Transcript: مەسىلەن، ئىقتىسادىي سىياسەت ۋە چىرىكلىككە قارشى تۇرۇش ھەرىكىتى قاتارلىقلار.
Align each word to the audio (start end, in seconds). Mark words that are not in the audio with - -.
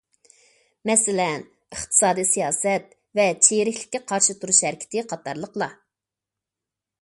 مەسىلەن، 0.89 1.43
ئىقتىسادىي 1.75 2.27
سىياسەت 2.29 2.89
ۋە 3.19 3.27
چىرىكلىككە 3.49 4.03
قارشى 4.13 4.37
تۇرۇش 4.41 4.63
ھەرىكىتى 4.69 5.05
قاتارلىقلار. 5.13 5.79